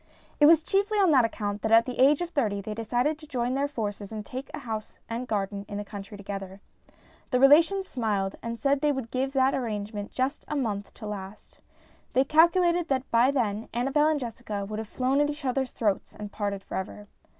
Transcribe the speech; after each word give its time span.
It 0.39 0.47
was 0.47 0.63
chiefly 0.63 0.97
on 0.97 1.11
that 1.11 1.25
account 1.25 1.61
that 1.61 1.71
at 1.71 1.85
the 1.85 1.99
age 1.99 2.21
of 2.21 2.31
thirty 2.31 2.59
they 2.59 2.73
decided 2.73 3.19
to 3.19 3.27
join 3.27 3.53
their 3.53 3.67
forces 3.67 4.11
and 4.11 4.25
take 4.25 4.49
a 4.51 4.57
house 4.57 4.97
and 5.07 5.27
garden 5.27 5.63
in 5.69 5.77
the 5.77 5.85
country 5.85 6.17
together. 6.17 6.59
The 7.29 7.39
relations 7.39 7.87
smiled 7.87 8.35
and 8.41 8.57
said 8.57 8.81
they 8.81 8.91
would 8.91 9.11
give 9.11 9.33
that 9.33 9.53
arrangement 9.53 10.11
just 10.11 10.43
one 10.49 10.63
month 10.63 10.91
to 10.95 11.05
last. 11.05 11.59
They 12.13 12.23
calculated 12.23 12.87
that 12.87 13.11
by 13.11 13.29
then 13.29 13.69
Annabel 13.75 14.07
and 14.07 14.19
Jessica 14.19 14.65
would 14.65 14.79
have 14.79 14.87
flown 14.89 15.21
at 15.21 15.29
each 15.29 15.45
other's 15.45 15.69
throats 15.71 16.15
and 16.17 16.31
parted 16.31 16.63
for 16.63 16.77
ever. 16.77 17.07